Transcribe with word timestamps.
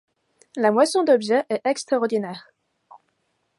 La 0.55 0.71
moisson 0.71 1.03
d’objets 1.03 1.43
est 1.49 1.61
extraordinaire. 1.63 2.49